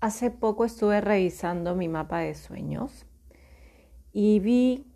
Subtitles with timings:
[0.00, 3.06] Hace poco estuve revisando mi mapa de sueños
[4.12, 4.86] y vi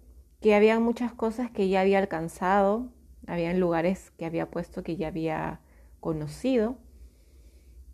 [0.41, 2.93] que había muchas cosas que ya había alcanzado,
[3.27, 5.61] había lugares que había puesto que ya había
[6.01, 6.77] conocido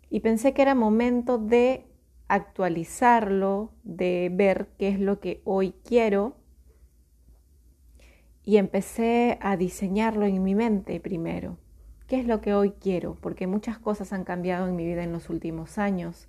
[0.09, 1.85] y pensé que era momento de
[2.27, 6.35] actualizarlo, de ver qué es lo que hoy quiero
[8.43, 11.57] y empecé a diseñarlo en mi mente primero.
[12.07, 13.15] ¿Qué es lo que hoy quiero?
[13.15, 16.27] Porque muchas cosas han cambiado en mi vida en los últimos años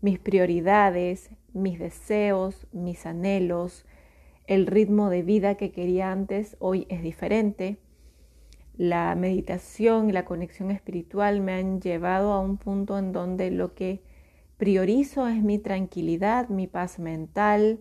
[0.00, 3.84] mis prioridades, mis deseos, mis anhelos,
[4.46, 7.78] el ritmo de vida que quería antes hoy es diferente.
[8.76, 13.74] La meditación y la conexión espiritual me han llevado a un punto en donde lo
[13.74, 14.02] que
[14.56, 17.78] priorizo es mi tranquilidad, mi paz mental,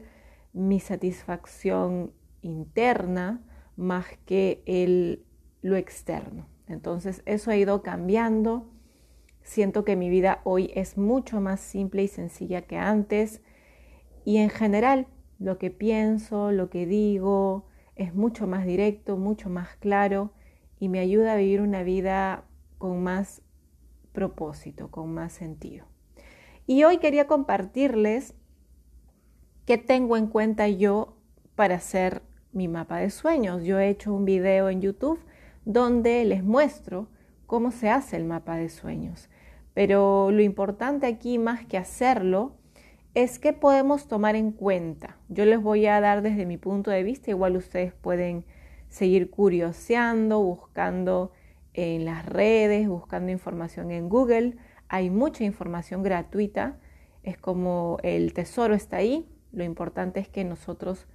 [0.53, 3.41] mi satisfacción interna,
[3.75, 5.25] más que el,
[5.61, 6.47] lo externo.
[6.67, 8.69] Entonces eso ha ido cambiando
[9.49, 13.41] Siento que mi vida hoy es mucho más simple y sencilla que antes
[14.23, 15.07] y en general
[15.39, 17.65] lo que pienso, lo que digo
[17.95, 20.33] es mucho más directo, mucho más claro
[20.79, 22.43] y me ayuda a vivir una vida
[22.77, 23.41] con más
[24.11, 25.87] propósito, con más sentido.
[26.67, 28.35] Y hoy quería compartirles
[29.65, 31.17] qué tengo en cuenta yo
[31.55, 32.21] para hacer
[32.51, 33.63] mi mapa de sueños.
[33.63, 35.19] Yo he hecho un video en YouTube
[35.65, 37.07] donde les muestro
[37.47, 39.27] cómo se hace el mapa de sueños.
[39.73, 42.55] Pero lo importante aquí, más que hacerlo,
[43.13, 45.17] es que podemos tomar en cuenta.
[45.29, 48.45] Yo les voy a dar desde mi punto de vista, igual ustedes pueden
[48.87, 51.31] seguir curioseando, buscando
[51.73, 54.57] en las redes, buscando información en Google.
[54.87, 56.77] Hay mucha información gratuita,
[57.23, 59.29] es como el tesoro está ahí.
[59.51, 61.07] Lo importante es que nosotros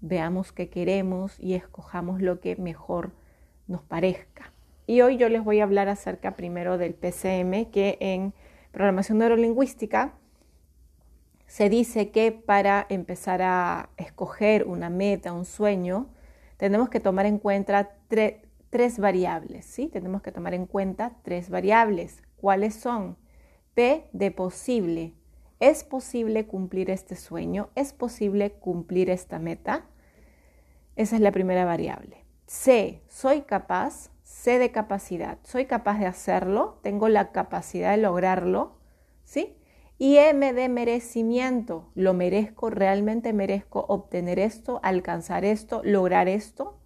[0.00, 3.12] veamos qué queremos y escojamos lo que mejor
[3.66, 4.52] nos parezca.
[4.88, 8.32] Y hoy yo les voy a hablar acerca primero del PCM, que en
[8.72, 10.14] programación neurolingüística
[11.46, 16.08] se dice que para empezar a escoger una meta, un sueño,
[16.56, 19.88] tenemos que tomar en cuenta tres variables, ¿sí?
[19.88, 22.22] Tenemos que tomar en cuenta tres variables.
[22.40, 23.18] ¿Cuáles son?
[23.74, 25.12] P de posible.
[25.60, 27.68] ¿Es posible cumplir este sueño?
[27.74, 29.84] ¿Es posible cumplir esta meta?
[30.96, 32.24] Esa es la primera variable.
[32.46, 34.08] C, soy capaz.
[34.28, 38.76] C de capacidad, soy capaz de hacerlo, tengo la capacidad de lograrlo,
[39.24, 39.56] ¿sí?
[39.96, 46.78] Y M de merecimiento, lo merezco, realmente merezco obtener esto, alcanzar esto, lograr esto,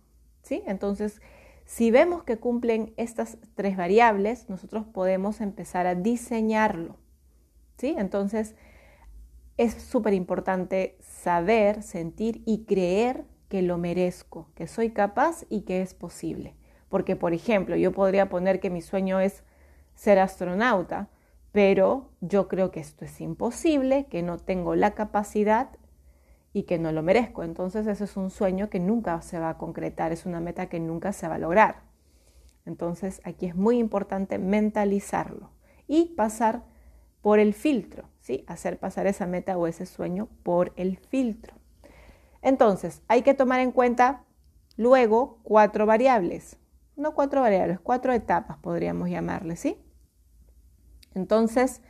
[0.42, 0.62] ¿sí?
[0.66, 1.20] Entonces,
[1.64, 6.97] si vemos que cumplen estas tres variables, nosotros podemos empezar a diseñarlo,
[7.76, 7.97] ¿sí?
[7.98, 8.54] Entonces,
[9.56, 15.82] es súper importante saber, sentir y creer que lo merezco, que soy capaz y que
[15.82, 16.54] es posible.
[16.92, 19.44] Porque, por ejemplo, yo podría poner que mi sueño es
[19.94, 21.08] ser astronauta,
[21.50, 25.70] pero yo creo que esto es imposible, que no tengo la capacidad
[26.52, 27.44] y que no lo merezco.
[27.44, 30.81] Entonces ese es un sueño que nunca se va a concretar, es una meta que
[30.81, 31.81] nunca se va a lograr.
[32.66, 35.48] Entonces aquí es muy importante mentalizarlo
[35.88, 36.62] y pasar
[37.22, 38.44] por el filtro, ¿sí?
[38.47, 41.54] Hacer pasar esa meta o ese sueño por el filtro.
[42.42, 44.25] Entonces hay que tomar en cuenta
[44.76, 46.58] luego cuatro variables
[46.97, 49.78] no cuatro variables, cuatro etapas podríamos llamarle, ¿sí?
[51.14, 51.82] Entonces,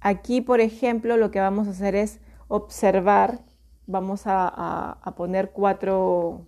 [0.00, 3.40] aquí, por ejemplo, lo que vamos a hacer es observar,
[3.86, 6.46] vamos a, a poner cuatro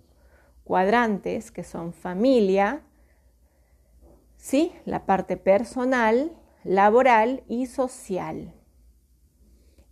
[0.63, 2.81] cuadrantes que son familia,
[4.37, 4.71] ¿sí?
[4.85, 6.31] La parte personal,
[6.63, 8.53] laboral y social.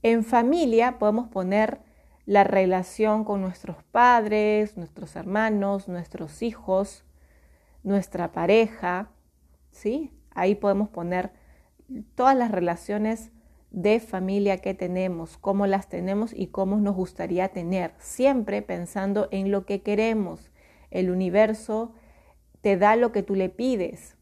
[0.01, 1.81] En familia podemos poner
[2.25, 7.03] la relación con nuestros padres, nuestros hermanos, nuestros hijos,
[7.83, 9.11] nuestra pareja,
[9.71, 10.11] ¿sí?
[10.31, 11.31] Ahí podemos poner
[12.15, 13.31] todas las relaciones
[13.71, 19.51] de familia que tenemos, cómo las tenemos y cómo nos gustaría tener, siempre pensando en
[19.51, 20.51] lo que queremos.
[20.91, 21.93] El universo
[22.61, 24.17] te da lo que tú le pides.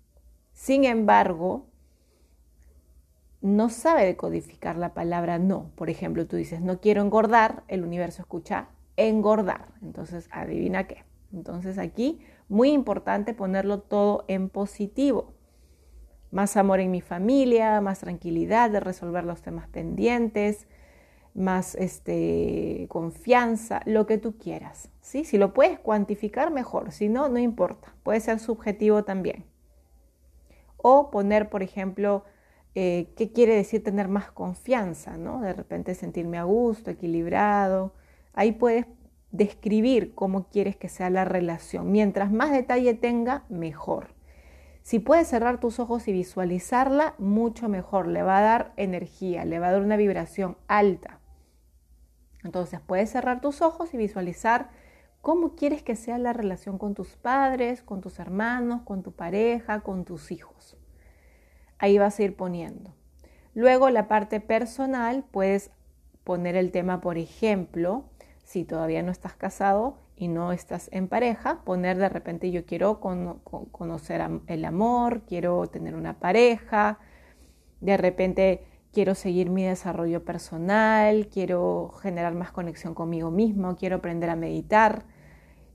[0.51, 1.67] Sin embargo,
[3.41, 5.71] no sabe decodificar la palabra no.
[5.75, 9.73] Por ejemplo, tú dices, no quiero engordar, el universo escucha engordar.
[9.81, 11.05] Entonces, adivina qué.
[11.33, 15.33] Entonces aquí muy importante ponerlo todo en positivo.
[16.31, 20.67] Más amor en mi familia, más tranquilidad de resolver los temas pendientes,
[21.33, 24.89] más este, confianza, lo que tú quieras.
[25.01, 25.23] ¿sí?
[25.23, 26.91] Si lo puedes cuantificar, mejor.
[26.91, 27.93] Si no, no importa.
[28.03, 29.45] Puede ser subjetivo también.
[30.77, 32.23] O poner, por ejemplo,
[32.75, 35.41] eh, qué quiere decir tener más confianza, ¿no?
[35.41, 37.93] De repente sentirme a gusto, equilibrado.
[38.33, 38.85] Ahí puedes
[39.37, 41.91] describir cómo quieres que sea la relación.
[41.91, 44.15] Mientras más detalle tenga, mejor.
[44.81, 48.07] Si puedes cerrar tus ojos y visualizarla, mucho mejor.
[48.07, 51.19] Le va a dar energía, le va a dar una vibración alta.
[52.43, 54.69] Entonces puedes cerrar tus ojos y visualizar
[55.21, 59.81] cómo quieres que sea la relación con tus padres, con tus hermanos, con tu pareja,
[59.81, 60.77] con tus hijos.
[61.79, 62.95] Ahí vas a ir poniendo.
[63.53, 65.71] Luego la parte personal, puedes
[66.23, 68.05] poner el tema, por ejemplo,
[68.47, 73.01] si todavía no estás casado y no estás en pareja, poner de repente yo quiero
[73.01, 76.97] conocer el amor, quiero tener una pareja,
[77.81, 78.63] de repente
[78.93, 85.03] quiero seguir mi desarrollo personal, quiero generar más conexión conmigo mismo, quiero aprender a meditar,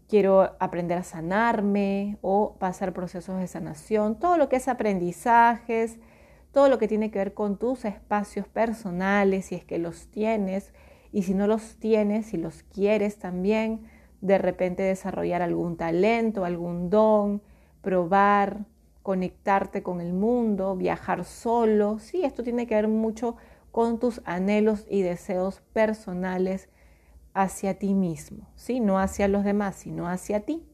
[0.08, 5.98] quiero aprender a sanarme o pasar procesos de sanación, todo lo que es aprendizajes,
[6.52, 10.72] todo lo que tiene que ver con tus espacios personales, si es que los tienes,
[11.12, 13.82] y si no los tienes, si los quieres también,
[14.20, 17.42] de repente desarrollar algún talento, algún don,
[17.82, 18.64] probar,
[19.02, 23.36] conectarte con el mundo, viajar solo, sí, esto tiene que ver mucho
[23.70, 26.68] con tus anhelos y deseos personales
[27.34, 28.80] hacia ti mismo, ¿sí?
[28.80, 30.66] No hacia los demás, sino hacia ti.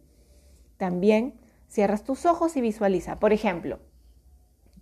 [0.76, 1.34] También
[1.68, 3.18] cierras tus ojos y visualiza.
[3.18, 3.78] Por ejemplo,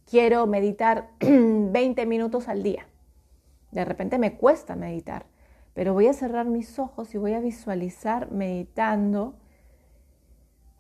[0.06, 2.86] quiero meditar 20 minutos al día.
[3.70, 5.26] De repente me cuesta meditar,
[5.76, 9.34] pero voy a cerrar mis ojos y voy a visualizar meditando,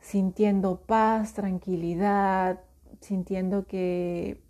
[0.00, 2.60] sintiendo paz, tranquilidad,
[3.02, 4.42] sintiendo que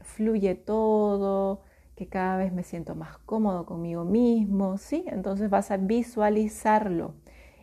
[0.00, 1.60] fluye todo,
[1.94, 5.04] que cada vez me siento más cómodo conmigo mismo, ¿sí?
[5.06, 7.14] Entonces vas a visualizarlo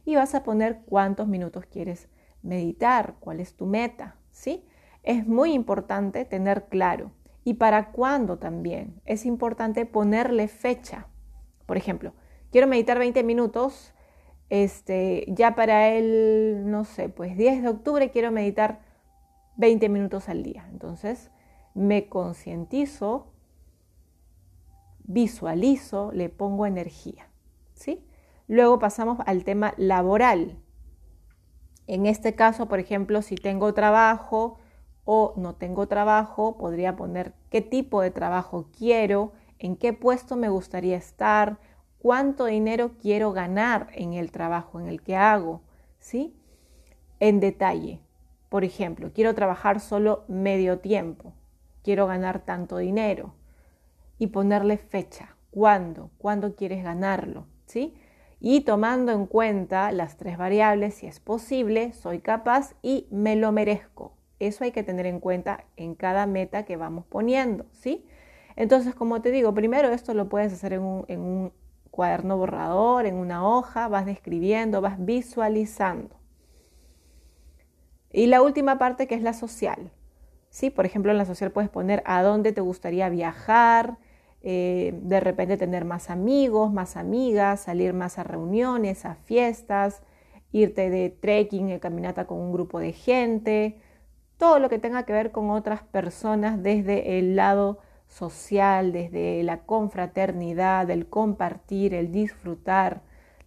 [0.06, 2.08] y vas a poner cuántos minutos quieres
[2.42, 4.66] meditar, cuál es tu meta, ¿sí?
[5.04, 7.12] Es muy importante tener claro.
[7.44, 9.02] ¿Y para cuándo también?
[9.04, 11.08] Es importante ponerle fecha.
[11.66, 12.14] Por ejemplo,
[12.52, 13.94] quiero meditar 20 minutos,
[14.50, 18.82] este, ya para el, no sé, pues 10 de octubre quiero meditar
[19.58, 20.68] 20 minutos al día.
[20.72, 21.32] Entonces,
[21.74, 23.34] me concientizo
[25.10, 27.28] visualizo, le pongo energía.
[27.74, 28.06] ¿sí?
[28.48, 30.60] Luego pasamos al tema laboral.
[31.88, 34.60] En este caso, por ejemplo, si tengo trabajo
[35.06, 40.50] o no tengo trabajo, podría poner qué tipo de trabajo quiero, en qué puesto me
[40.50, 41.60] gustaría estar,
[42.00, 45.62] cuánto dinero quiero ganar en el trabajo en el que hago,
[46.00, 46.36] ¿sí?
[47.20, 48.02] En detalle.
[48.50, 51.34] Por ejemplo, quiero trabajar solo medio tiempo,
[51.84, 53.36] quiero ganar tanto dinero
[54.18, 55.36] y ponerle fecha.
[55.52, 56.12] ¿Cuándo?
[56.18, 57.46] ¿Cuándo quieres ganarlo?
[57.66, 57.96] ¿Sí?
[58.40, 63.52] Y tomando en cuenta las tres variables, si es posible, soy capaz y me lo
[63.52, 64.14] merezco.
[64.40, 68.06] Eso hay que tener en cuenta en cada meta que vamos poniendo, ¿sí?
[68.56, 71.52] Entonces, como te digo, primero esto lo puedes hacer en un, en un
[72.00, 76.16] cuaderno borrador, en una hoja, vas describiendo, vas visualizando.
[78.10, 79.92] Y la última parte que es la social.
[80.50, 80.70] ¿sí?
[80.70, 83.98] Por ejemplo, en la social puedes poner a dónde te gustaría viajar,
[84.42, 90.02] eh, de repente tener más amigos, más amigas, salir más a reuniones, a fiestas,
[90.54, 93.76] irte de trekking, de caminata con un grupo de gente,
[94.38, 97.80] todo lo que tenga que ver con otras personas desde el lado
[98.10, 103.02] social, desde la confraternidad, el compartir, el disfrutar,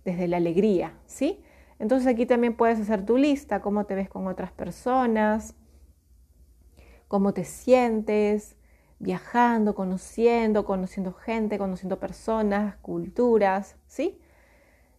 [0.04, 1.44] desde la alegría, ¿sí?
[1.78, 5.54] Entonces aquí también puedes hacer tu lista, cómo te ves con otras personas,
[7.08, 8.56] cómo te sientes,
[8.98, 14.20] viajando, conociendo, conociendo gente, conociendo personas, culturas, ¿sí?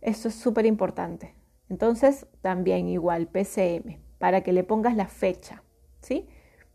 [0.02, 1.34] Eso es súper importante.
[1.70, 5.64] Entonces, también igual, PCM, para que le pongas la fecha,
[6.02, 6.28] ¿sí?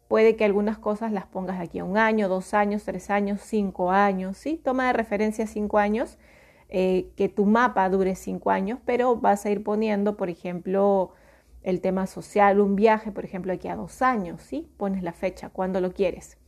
[0.08, 3.90] Puede que algunas cosas las pongas aquí a un año, dos años, tres años, cinco
[3.90, 4.60] años, ¿sí?
[4.64, 6.18] Toma de referencia cinco años,
[6.70, 11.12] eh, que tu mapa dure cinco años, pero vas a ir poniendo, por ejemplo,
[11.62, 14.70] el tema social, un viaje, por ejemplo, aquí a dos años, ¿sí?
[14.78, 16.38] Pones la fecha, cuando lo quieres.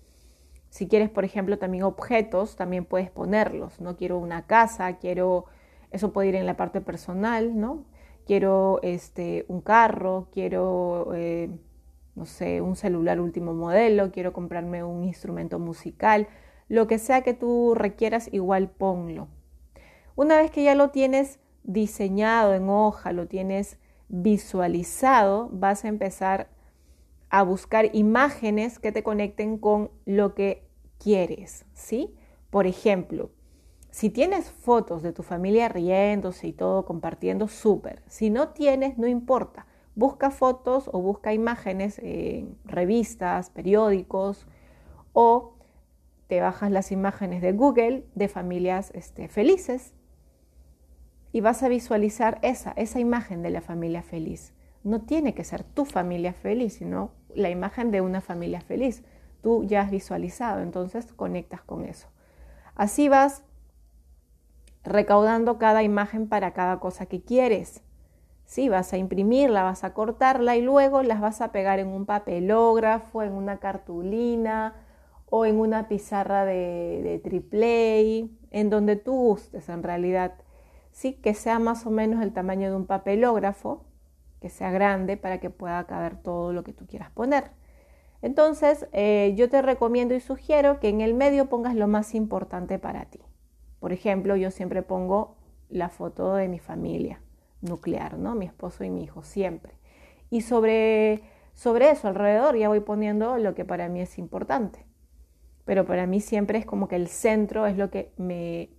[0.70, 3.80] Si quieres, por ejemplo, también objetos, también puedes ponerlos.
[3.80, 5.46] No quiero una casa, quiero,
[5.90, 7.84] eso puede ir en la parte personal, ¿no?
[8.24, 11.50] Quiero este, un carro, quiero, eh,
[12.20, 16.28] no sé, un celular último modelo, quiero comprarme un instrumento musical,
[16.68, 19.28] lo que sea que tú requieras, igual ponlo.
[20.16, 26.50] Una vez que ya lo tienes diseñado en hoja, lo tienes visualizado, vas a empezar
[27.30, 32.14] a buscar imágenes que te conecten con lo que quieres, ¿sí?
[32.50, 33.30] Por ejemplo,
[33.90, 38.02] si tienes fotos de tu familia riéndose y todo compartiendo, súper.
[38.08, 39.66] Si no tienes, no importa.
[39.94, 44.46] Busca fotos o busca imágenes en revistas, periódicos
[45.12, 45.54] o
[46.28, 49.94] te bajas las imágenes de Google de familias este, felices
[51.32, 54.52] y vas a visualizar esa, esa imagen de la familia feliz.
[54.82, 59.04] No tiene que ser tu familia feliz, sino la imagen de una familia feliz.
[59.42, 62.08] Tú ya has visualizado, entonces conectas con eso.
[62.74, 63.42] Así vas
[64.82, 67.82] recaudando cada imagen para cada cosa que quieres.
[68.50, 72.04] Sí, vas a imprimirla, vas a cortarla y luego las vas a pegar en un
[72.04, 74.74] papelógrafo, en una cartulina
[75.26, 80.34] o en una pizarra de, de triple en donde tú gustes en realidad.
[80.90, 83.84] Sí, que sea más o menos el tamaño de un papelógrafo,
[84.40, 87.52] que sea grande para que pueda caber todo lo que tú quieras poner.
[88.20, 92.80] Entonces, eh, yo te recomiendo y sugiero que en el medio pongas lo más importante
[92.80, 93.20] para ti.
[93.78, 95.36] Por ejemplo, yo siempre pongo
[95.68, 97.20] la foto de mi familia
[97.62, 98.34] nuclear, ¿no?
[98.34, 99.74] Mi esposo y mi hijo, siempre.
[100.30, 101.22] Y sobre,
[101.54, 104.84] sobre eso, alrededor, ya voy poniendo lo que para mí es importante.
[105.64, 108.70] Pero para mí siempre es como que el centro es lo que me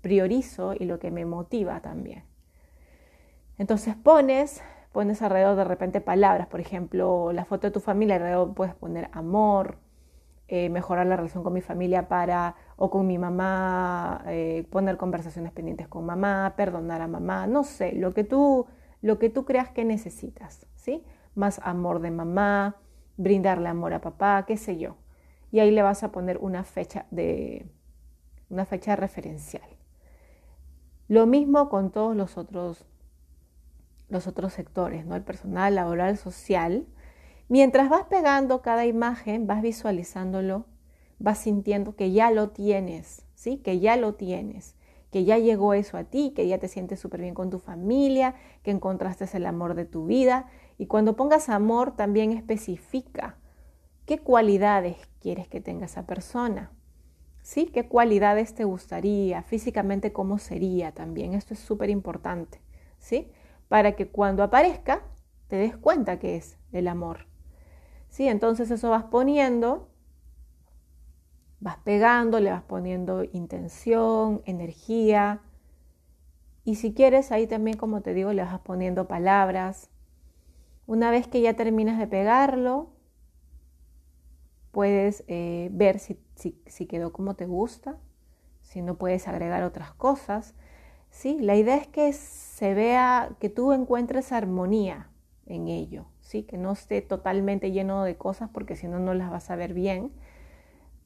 [0.00, 2.24] priorizo y lo que me motiva también.
[3.58, 4.62] Entonces pones,
[4.92, 9.08] pones alrededor de repente palabras, por ejemplo, la foto de tu familia, alrededor puedes poner
[9.12, 9.78] amor,
[10.46, 15.52] eh, mejorar la relación con mi familia para, o con mi mamá, eh, poner conversaciones
[15.52, 18.66] pendientes con mamá, perdonar a mamá, no sé, lo que tú,
[19.02, 21.04] lo que tú creas que necesitas, ¿sí?
[21.34, 22.76] Más amor de mamá,
[23.16, 24.96] brindarle amor a papá, qué sé yo.
[25.50, 27.66] Y ahí le vas a poner una fecha de,
[28.48, 29.68] una fecha referencial.
[31.08, 32.86] Lo mismo con todos los otros,
[34.08, 35.16] los otros sectores, ¿no?
[35.16, 36.86] El personal, laboral, social
[37.48, 40.66] Mientras vas pegando cada imagen, vas visualizándolo,
[41.18, 43.58] vas sintiendo que ya lo tienes, ¿sí?
[43.58, 44.74] Que ya lo tienes,
[45.10, 48.34] que ya llegó eso a ti, que ya te sientes súper bien con tu familia,
[48.62, 50.46] que encontraste el amor de tu vida.
[50.76, 53.36] Y cuando pongas amor, también especifica
[54.06, 56.72] qué cualidades quieres que tenga esa persona.
[57.42, 57.66] ¿Sí?
[57.66, 59.42] ¿Qué cualidades te gustaría?
[59.42, 61.32] Físicamente, ¿cómo sería también?
[61.32, 62.60] Esto es súper importante,
[62.98, 63.30] ¿sí?
[63.68, 65.02] Para que cuando aparezca,
[65.46, 67.28] te des cuenta que es el amor.
[68.08, 68.28] ¿sí?
[68.28, 69.88] Entonces eso vas poniendo,
[71.60, 75.40] vas pegando, le vas poniendo intención, energía.
[76.64, 79.90] Y si quieres, ahí también, como te digo, le vas poniendo palabras.
[80.86, 82.90] Una vez que ya terminas de pegarlo,
[84.70, 87.98] puedes eh, ver si, si, quedó como te gusta,
[88.62, 90.54] si no puedes agregar otras cosas.
[91.10, 91.38] ¿sí?
[91.40, 95.10] La idea es que se vea, que tú encuentres armonía
[95.46, 99.50] en ello que no esté totalmente lleno de cosas porque si no, no las vas
[99.50, 100.12] a ver bien,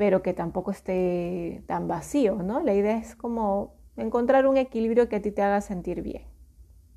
[0.02, 2.60] pero que tampoco esté tan vacío, ¿no?
[2.60, 6.24] La idea es como encontrar un equilibrio que a ti te haga sentir bien,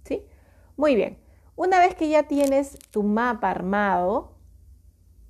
[0.06, 0.26] ¿sí?
[0.76, 1.20] Muy bien.
[1.56, 4.32] Una vez que ya tienes tu mapa armado,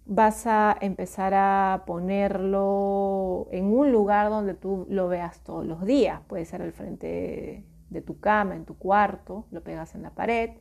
[0.06, 6.22] vas a empezar a ponerlo en un lugar donde tú lo veas todos los días.
[6.30, 10.52] Puede ser al frente de tu cama, en tu cuarto, lo pegas en la pared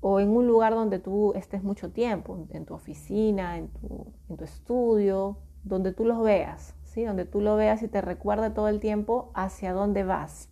[0.00, 4.44] o en un lugar donde tú estés mucho tiempo, en tu oficina, en tu, tu
[4.44, 7.04] estudio, donde tú los veas, ¿sí?
[7.04, 10.50] donde tú lo veas y te recuerde todo el tiempo hacia dónde vas.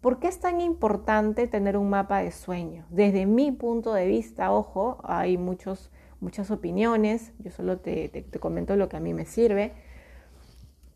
[0.00, 2.84] ¿Por qué es tan importante tener un mapa de sueño?
[2.90, 8.76] Desde mi punto de vista, ojo, hay muchos, muchas opiniones, yo solo te, te, comento
[8.76, 9.72] lo que a mí me sirve.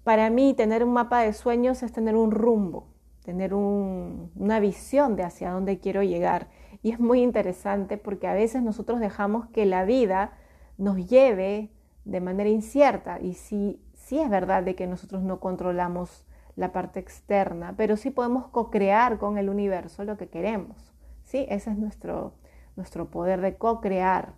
[0.04, 2.86] Para mí, tener un mapa de sueños es tener un rumbo,
[3.24, 6.48] tener un, una visión de hacia dónde quiero llegar
[6.82, 10.32] y es muy interesante porque a veces nosotros dejamos que la vida
[10.78, 11.70] nos lleve
[12.10, 13.20] de manera incierta.
[13.20, 16.26] Y sí, sí es verdad de que nosotros no controlamos
[16.56, 20.92] la parte externa, pero sí podemos co-crear con el universo lo que queremos.
[21.24, 21.46] ¿sí?
[21.48, 22.34] Ese es nuestro,
[22.74, 24.34] nuestro poder de co-crear.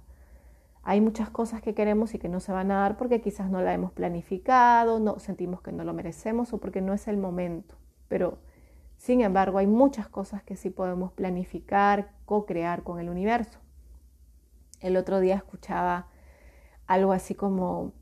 [0.82, 3.62] Hay muchas cosas que queremos y que no se van a dar porque quizás no
[3.62, 7.76] la hemos planificado, no sentimos que no lo merecemos o porque no es el momento.
[8.08, 8.38] Pero
[8.98, 13.60] sin embargo, hay muchas cosas que sí podemos planificar, co-crear con el universo.
[14.80, 16.08] El otro día escuchaba
[16.86, 17.92] algo así como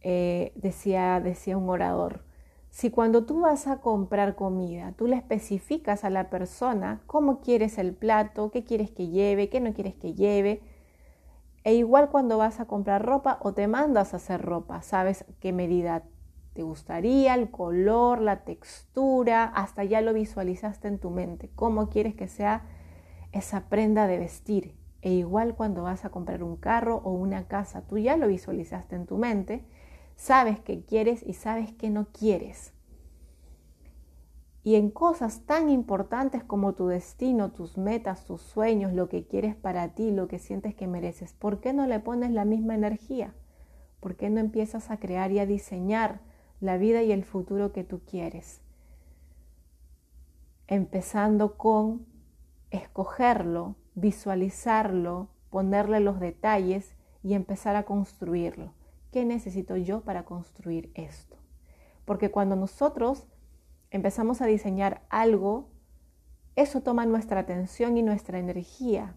[0.00, 2.24] eh, decía, decía un orador,
[2.70, 7.78] si cuando tú vas a comprar comida, tú le especificas a la persona cómo quieres
[7.78, 10.60] el plato, qué quieres que lleve, qué no quieres que lleve,
[11.64, 15.52] e igual cuando vas a comprar ropa o te mandas a hacer ropa, sabes qué
[15.52, 16.04] medida
[16.52, 22.14] te gustaría, el color, la textura, hasta ya lo visualizaste en tu mente, cómo quieres
[22.14, 22.66] que sea
[23.32, 24.74] esa prenda de vestir.
[25.06, 28.96] E igual cuando vas a comprar un carro o una casa, tú ya lo visualizaste
[28.96, 29.64] en tu mente,
[30.16, 32.72] sabes qué quieres y sabes qué no quieres.
[34.64, 39.54] Y en cosas tan importantes como tu destino, tus metas, tus sueños, lo que quieres
[39.54, 43.32] para ti, lo que sientes que mereces, ¿por qué no le pones la misma energía?
[44.00, 46.18] ¿Por qué no empiezas a crear y a diseñar
[46.58, 48.60] la vida y el futuro que tú quieres.
[50.66, 52.06] Empezando con
[52.70, 58.72] escogerlo, visualizarlo, ponerle los detalles y empezar a construirlo.
[59.10, 61.36] ¿Qué necesito yo para construir esto?
[62.04, 63.26] Porque cuando nosotros
[63.90, 65.70] empezamos a diseñar algo,
[66.54, 69.16] eso toma nuestra atención y nuestra energía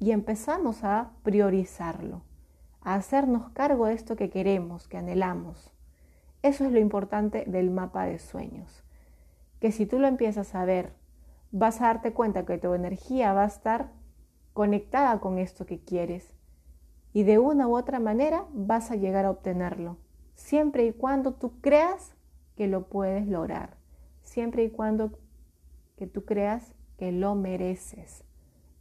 [0.00, 2.22] y empezamos a priorizarlo,
[2.80, 5.72] a hacernos cargo de esto que queremos, que anhelamos.
[6.42, 8.84] Eso es lo importante del mapa de sueños,
[9.60, 10.92] que si tú lo empiezas a ver,
[11.50, 13.92] vas a darte cuenta que tu energía va a estar
[14.52, 16.32] conectada con esto que quieres
[17.12, 19.96] y de una u otra manera vas a llegar a obtenerlo,
[20.34, 22.14] siempre y cuando tú creas
[22.56, 23.76] que lo puedes lograr,
[24.22, 25.18] siempre y cuando
[25.96, 28.24] que tú creas que lo mereces.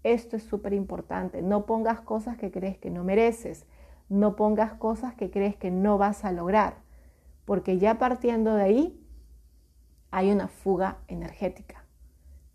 [0.04, 3.66] Esto es súper importante, no pongas cosas que crees que no mereces,
[4.10, 6.88] no pongas cosas que crees que no vas a lograr
[7.48, 9.08] porque ya partiendo de ahí
[10.12, 11.86] hay una fuga energética.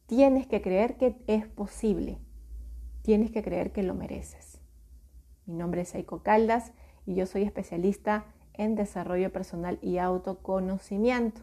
[0.05, 2.19] Tienes que creer que es posible,
[3.03, 4.61] tienes que creer que lo mereces.
[5.47, 6.73] Mi nombre es Eiko Caldas
[7.05, 11.43] y yo soy especialista en desarrollo personal y autoconocimiento.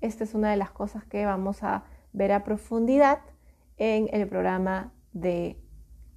[0.00, 3.20] Esta es una de las cosas que vamos a ver a profundidad
[3.76, 5.60] en el programa de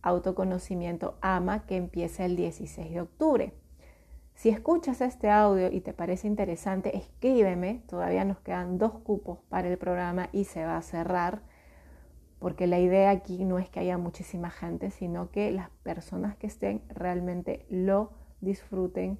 [0.01, 3.53] autoconocimiento AMA que empieza el 16 de octubre.
[4.35, 7.83] Si escuchas este audio y te parece interesante, escríbeme.
[7.87, 11.41] Todavía nos quedan dos cupos para el programa y se va a cerrar,
[12.39, 16.47] porque la idea aquí no es que haya muchísima gente, sino que las personas que
[16.47, 19.19] estén realmente lo disfruten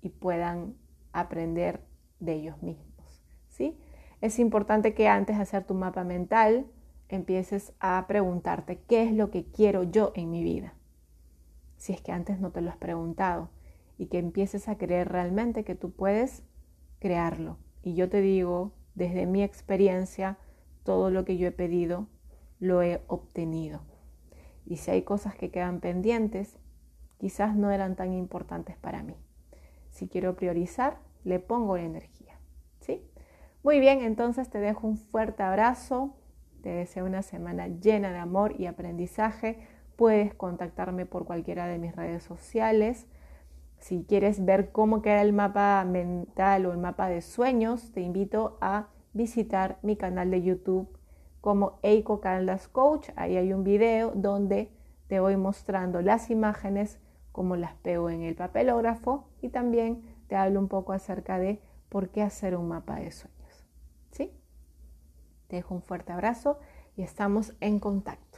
[0.00, 0.74] y puedan
[1.12, 1.82] aprender
[2.18, 3.22] de ellos mismos.
[3.48, 3.78] ¿sí?
[4.22, 6.66] Es importante que antes de hacer tu mapa mental
[7.08, 10.74] empieces a preguntarte qué es lo que quiero yo en mi vida.
[11.76, 13.50] Si es que antes no te lo has preguntado
[13.98, 16.42] y que empieces a creer realmente que tú puedes
[17.00, 17.58] crearlo.
[17.82, 20.38] Y yo te digo, desde mi experiencia,
[20.84, 22.06] todo lo que yo he pedido
[22.60, 23.80] lo he obtenido.
[24.66, 26.58] Y si hay cosas que quedan pendientes,
[27.18, 29.16] quizás no eran tan importantes para mí.
[29.90, 32.38] Si quiero priorizar, le pongo la energía.
[32.80, 33.02] ¿Sí?
[33.62, 36.14] Muy bien, entonces te dejo un fuerte abrazo.
[36.62, 39.58] Te deseo una semana llena de amor y aprendizaje.
[39.96, 43.06] Puedes contactarme por cualquiera de mis redes sociales.
[43.78, 48.58] Si quieres ver cómo queda el mapa mental o el mapa de sueños, te invito
[48.60, 50.99] a visitar mi canal de YouTube
[51.40, 53.10] como Eiko Caldas Coach.
[53.16, 54.70] Ahí hay un video donde
[55.08, 57.00] te voy mostrando las imágenes,
[57.32, 62.10] cómo las pego en el papelógrafo y también te hablo un poco acerca de por
[62.10, 63.66] qué hacer un mapa de sueños.
[64.12, 64.32] ¿Sí?
[65.48, 66.58] Te dejo un fuerte abrazo
[66.96, 68.29] y estamos en contacto.